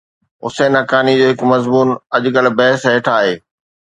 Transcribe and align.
حسين 0.43 0.73
حقاني 0.79 1.13
جو 1.19 1.27
هڪ 1.31 1.41
مضمون 1.51 1.93
اڄڪلهه 2.17 2.55
بحث 2.61 2.81
هيٺ 2.93 3.11
آهي. 3.17 3.35